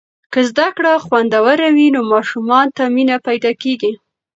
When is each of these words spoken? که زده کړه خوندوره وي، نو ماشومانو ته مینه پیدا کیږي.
که 0.31 0.39
زده 0.49 0.67
کړه 0.75 0.93
خوندوره 1.05 1.67
وي، 1.75 1.87
نو 1.95 2.01
ماشومانو 2.11 2.75
ته 2.77 2.83
مینه 2.95 3.17
پیدا 3.27 3.51
کیږي. 3.61 3.91